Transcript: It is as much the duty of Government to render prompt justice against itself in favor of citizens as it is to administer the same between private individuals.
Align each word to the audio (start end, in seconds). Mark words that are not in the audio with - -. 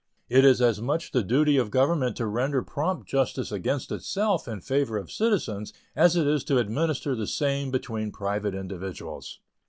It 0.29 0.43
is 0.43 0.63
as 0.63 0.81
much 0.81 1.11
the 1.11 1.21
duty 1.23 1.57
of 1.57 1.69
Government 1.69 2.15
to 2.15 2.25
render 2.25 2.63
prompt 2.63 3.07
justice 3.07 3.51
against 3.51 3.91
itself 3.91 4.47
in 4.47 4.59
favor 4.59 4.97
of 4.97 5.11
citizens 5.11 5.73
as 5.95 6.15
it 6.15 6.25
is 6.25 6.43
to 6.45 6.57
administer 6.57 7.13
the 7.13 7.27
same 7.27 7.69
between 7.69 8.11
private 8.11 8.55
individuals. 8.55 9.41